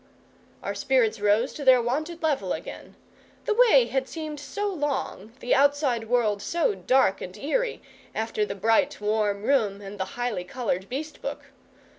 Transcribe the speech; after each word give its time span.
Our 0.63 0.73
spirits 0.73 1.19
rose 1.21 1.53
to 1.53 1.63
their 1.63 1.79
wonted 1.79 2.23
level 2.23 2.53
again. 2.53 2.95
The 3.45 3.53
way 3.53 3.85
had 3.85 4.07
seemed 4.09 4.39
so 4.39 4.65
long, 4.73 5.33
the 5.41 5.53
outside 5.53 6.09
world 6.09 6.41
so 6.41 6.73
dark 6.73 7.21
and 7.21 7.37
eerie, 7.37 7.83
after 8.15 8.43
the 8.43 8.55
bright 8.55 8.99
warm 8.99 9.43
room 9.43 9.79
and 9.79 9.99
the 9.99 10.05
highly 10.17 10.43
coloured 10.43 10.89
beast 10.89 11.21
book. 11.21 11.51